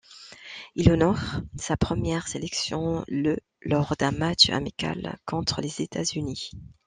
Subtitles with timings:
[0.73, 1.19] Il honore
[1.59, 6.49] sa première sélection le lors d'un match amical contre les États-Unis.